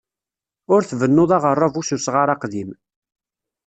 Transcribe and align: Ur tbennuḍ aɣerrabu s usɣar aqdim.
Ur 0.73 0.81
tbennuḍ 0.89 1.31
aɣerrabu 1.37 1.81
s 1.87 1.89
usɣar 1.95 2.29
aqdim. 2.33 2.71